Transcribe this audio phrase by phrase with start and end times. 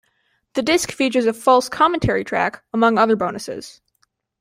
[0.55, 3.81] The disc featured a false commentary track, among other bonuses.